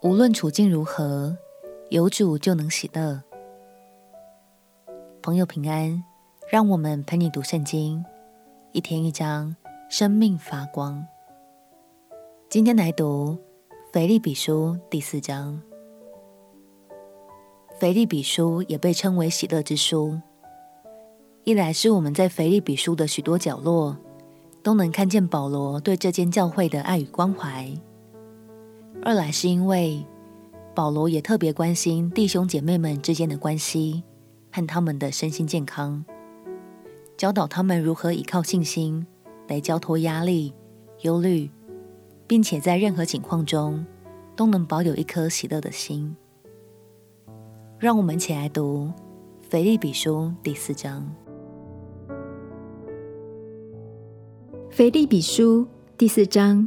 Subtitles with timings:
[0.00, 1.36] 无论处境如何，
[1.88, 3.20] 有主就能喜乐。
[5.20, 6.04] 朋友平安，
[6.48, 8.04] 让我们陪你读圣经，
[8.70, 9.56] 一天一章，
[9.90, 11.04] 生命发光。
[12.48, 13.36] 今天来读
[13.92, 15.60] 腓立比书第四章。
[17.80, 20.16] 腓立比书也被称为喜乐之书，
[21.42, 23.96] 一来是我们在腓立比书的许多角落
[24.62, 27.66] 都能看见保罗对这间教会的爱与关怀；
[29.02, 30.04] 二来是因为
[30.74, 34.02] 保罗也特别关心弟兄姐妹们之间的关系。
[34.50, 36.02] 和他们的身心健康，
[37.18, 39.06] 教导他们如何依靠信心
[39.46, 40.54] 来交托压力、
[41.02, 41.50] 忧虑，
[42.26, 43.84] 并且在任何情况中
[44.34, 46.16] 都能保有一颗喜乐的心。
[47.78, 48.90] 让我们一起来读
[49.50, 51.06] 《腓立比书》第四章。
[54.70, 55.62] 《腓立比书》
[55.98, 56.66] 第四章，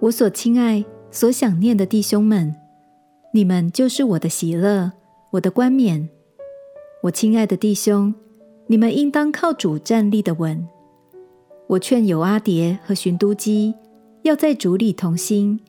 [0.00, 2.54] 我所亲爱、所想念的弟兄们，
[3.32, 4.92] 你们就是我的喜乐。
[5.30, 6.08] 我的冠冕，
[7.02, 8.14] 我亲爱的弟兄，
[8.68, 10.66] 你们应当靠主站立的稳。
[11.66, 13.74] 我劝友阿迭和寻都基
[14.22, 15.60] 要在主里同心。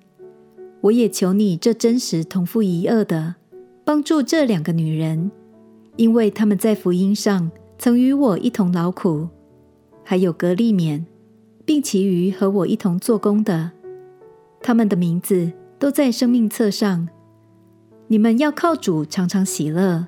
[0.81, 3.35] 我也求你这真实同父一轭的，
[3.83, 5.31] 帮助这两个女人，
[5.95, 9.27] 因为她们在福音上曾与我一同劳苦。
[10.03, 11.05] 还有格利免，
[11.65, 13.71] 并其余和我一同做工的，
[14.67, 17.07] 他们的名字都在生命册上。
[18.07, 20.07] 你们要靠主常常喜乐。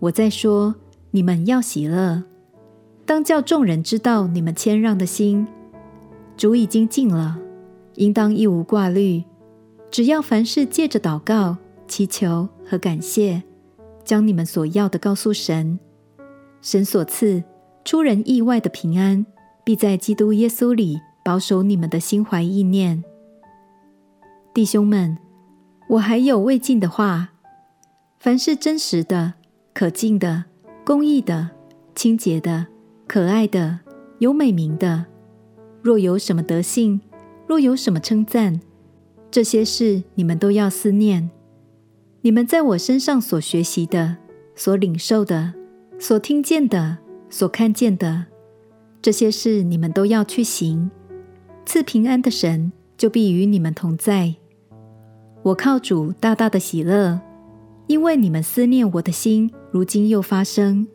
[0.00, 0.74] 我在说，
[1.12, 2.24] 你们要喜乐，
[3.06, 5.48] 当叫众人知道你们谦让的心。
[6.36, 7.38] 主已经尽了，
[7.94, 9.24] 应当一无挂虑，
[9.90, 11.56] 只要凡事借着祷告、
[11.88, 13.42] 祈求和感谢，
[14.04, 15.80] 将你们所要的告诉神。
[16.60, 17.42] 神所赐
[17.82, 19.24] 出人意外的平安，
[19.64, 23.02] 必在基督耶稣里保守你们的心怀意念。
[24.52, 25.16] 弟兄们。
[25.90, 27.30] 我还有未尽的话：
[28.18, 29.34] 凡是真实的、
[29.72, 30.44] 可敬的、
[30.84, 31.50] 公义的、
[31.94, 32.66] 清洁的、
[33.06, 33.80] 可爱的、
[34.18, 35.06] 有美名的，
[35.82, 37.00] 若有什么德行，
[37.46, 38.60] 若有什么称赞，
[39.30, 41.30] 这些事你们都要思念。
[42.22, 44.16] 你们在我身上所学习的、
[44.54, 45.54] 所领受的、
[45.98, 46.98] 所听见的、
[47.28, 48.26] 所看见的，
[49.00, 50.90] 这些事你们都要去行。
[51.64, 54.34] 赐平安的神就必与你们同在。
[55.42, 57.18] 我靠主大大的喜乐，
[57.86, 60.86] 因为你们思念我的心，如今又发生。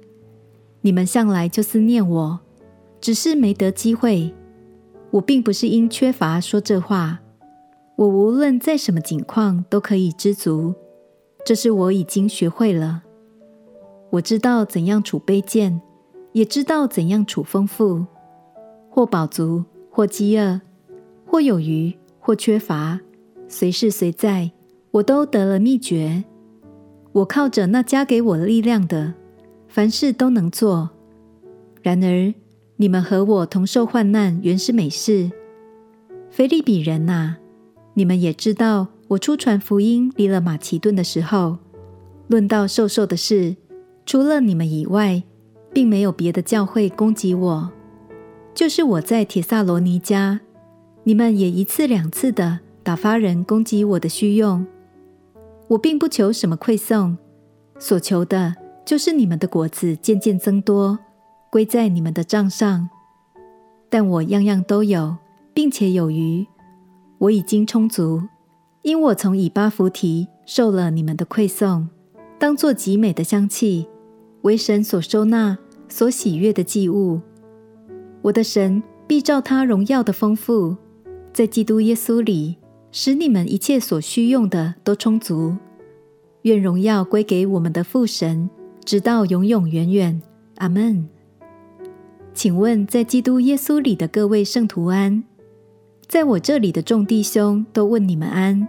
[0.82, 2.40] 你们向来就思念我，
[3.02, 4.32] 只是没得机会。
[5.10, 7.22] 我并不是因缺乏说这话，
[7.96, 10.76] 我无论在什么境况都可以知足，
[11.44, 13.02] 这是我已经学会了。
[14.12, 15.82] 我知道怎样处卑贱，
[16.34, 18.06] 也知道怎样处丰富，
[18.92, 20.62] 或饱足，或饥饿，
[21.35, 22.97] 或有余，或缺乏。
[23.50, 24.50] 随时随在，
[24.91, 26.23] 我都得了秘诀。
[27.12, 29.13] 我靠着那加给我力量的，
[29.68, 30.91] 凡事都能做。
[31.81, 32.34] 然而，
[32.78, 35.29] 你们和我同受患难，原是美事。
[36.31, 37.35] 腓利比人哪，
[37.95, 41.57] 你们也知道，我初传福音离了马其顿的时候，
[42.29, 43.57] 论到受受的事，
[44.06, 45.22] 除了你们以外，
[45.74, 47.69] 并没有别的教会攻击我。
[48.53, 50.40] 就是我在帖撒罗尼迦，
[51.06, 52.60] 你们也一次两次的。
[52.84, 54.64] 打发人攻击我的需用，
[55.70, 57.18] 我并不求什么馈送，
[57.80, 58.54] 所求的
[58.86, 61.00] 就是你们的果子渐渐增多，
[61.50, 62.88] 归在你们的账上。
[63.90, 65.18] 但我样样都有，
[65.52, 66.46] 并且有余，
[67.18, 68.22] 我已经充足，
[68.84, 71.90] 因我从以巴弗提受了你们的馈送，
[72.38, 73.88] 当作极美的香气，
[74.44, 75.58] 为神所收纳、
[75.90, 77.20] 所喜悦的祭物。
[78.22, 80.78] 我的神必照他荣耀的丰富，
[81.35, 82.56] 在基督耶稣里。
[82.97, 85.53] 使你们一切所需用的都充足。
[86.44, 88.50] 愿荣耀归给我们的父神，
[88.85, 90.22] 直到永永远远。
[90.59, 91.06] 阿门。
[92.34, 95.25] 请问，在基督耶稣里的各位圣徒安，
[96.07, 98.65] 在我这里的众弟兄都问你们安，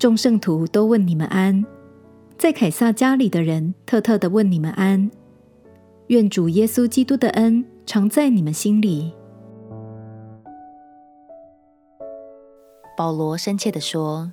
[0.00, 1.64] 众圣徒都问你们安，
[2.36, 5.08] 在凯撒家里的人特特的问你们安。
[6.08, 9.12] 愿主耶稣基督的恩常在你们心里。
[12.96, 14.30] 保罗深切地说：“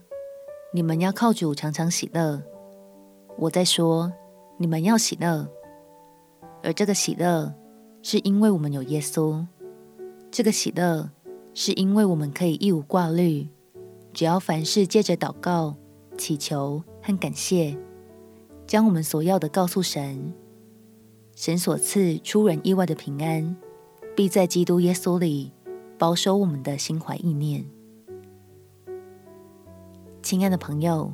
[0.72, 2.44] 你们要靠主常常喜乐。”
[3.40, 4.13] 我在说
[4.58, 5.48] ：“你们要喜乐。”
[6.62, 7.52] 而这个喜乐，
[8.04, 9.44] 是因为我们有耶稣；
[10.30, 11.10] 这个喜乐，
[11.56, 13.48] 是因为我们可以一无挂虑，
[14.13, 15.75] 只要凡事借着祷告、
[16.16, 17.75] 祈求和感谢，
[18.68, 20.31] 将我们所要的告诉神。
[21.36, 23.56] 神所赐出人意外的平安，
[24.16, 25.52] 必在基督耶稣里
[25.98, 27.66] 保守我们的心怀意念。
[30.21, 31.12] 亲爱的朋友，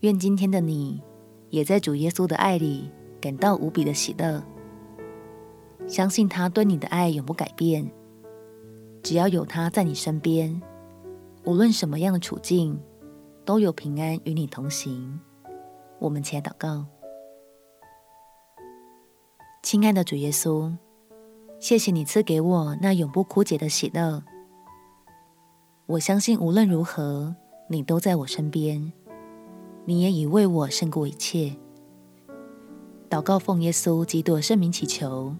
[0.00, 1.02] 愿今天的你
[1.50, 2.88] 也在主耶稣的爱里
[3.20, 4.42] 感到无比的喜乐，
[5.88, 7.90] 相信他对你的爱永不改变。
[9.02, 10.62] 只要有他在你身边，
[11.44, 12.80] 无论什么样的处境，
[13.44, 15.18] 都有平安与你同行。
[15.98, 16.86] 我们起来祷告，
[19.64, 20.72] 亲爱的主耶稣，
[21.58, 24.22] 谢谢你赐给我那永不枯竭的喜乐。
[25.86, 27.34] 我相信无论如何，
[27.70, 28.92] 你都在我身边，
[29.84, 31.54] 你也已为我胜过一切。
[33.10, 35.36] 祷告奉耶稣基督圣名祈求，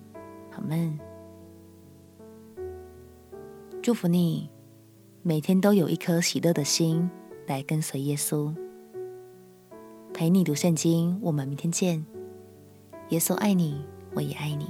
[0.52, 0.98] 阿门。
[3.82, 4.50] 祝福你，
[5.22, 7.10] 每天都有一颗喜乐的心
[7.46, 8.54] 来跟随耶稣。
[10.12, 12.04] 陪你读圣经，我们明天见。
[13.08, 13.82] 耶稣爱你，
[14.14, 14.66] 我也爱你。